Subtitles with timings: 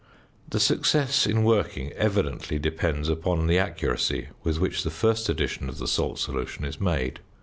[0.49, 5.77] The success in working evidently depends upon the accuracy with which the first addition of
[5.77, 7.19] the salt solution is made.